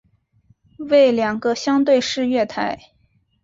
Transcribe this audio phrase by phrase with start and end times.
[0.89, 2.89] 为两个相对式月台。